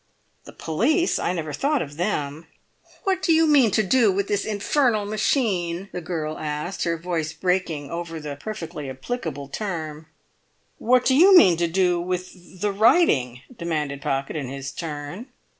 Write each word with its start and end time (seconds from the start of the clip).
"The 0.45 0.51
police! 0.53 1.19
I 1.19 1.31
never 1.31 1.53
thought 1.53 1.83
of 1.83 1.95
them." 1.95 2.47
"What 3.03 3.21
do 3.21 3.31
you 3.31 3.45
mean 3.45 3.69
to 3.69 3.83
do 3.83 4.11
with 4.11 4.27
this—this 4.29 4.51
infernal 4.51 5.05
machine?" 5.05 5.89
the 5.91 6.01
girl 6.01 6.39
asked, 6.39 6.85
her 6.85 6.97
voice 6.97 7.33
breaking 7.33 7.91
over 7.91 8.19
the 8.19 8.35
perfectly 8.35 8.89
applicable 8.89 9.47
term. 9.49 10.07
"What 10.79 11.05
do 11.05 11.13
you 11.15 11.37
mean 11.37 11.55
to 11.57 11.67
do 11.67 12.01
with—the 12.01 12.71
writing?" 12.71 13.41
demanded 13.55 14.01
Pocket 14.01 14.35
in 14.35 14.47
his 14.49 14.71
turn. 14.71 15.27